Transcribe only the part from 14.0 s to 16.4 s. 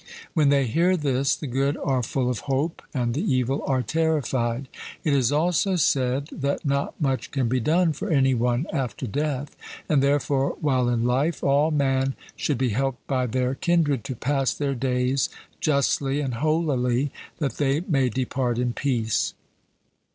to pass their days justly and